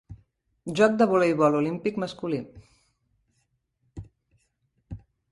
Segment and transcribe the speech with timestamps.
[0.77, 2.39] Joc de voleibol olímpic masculí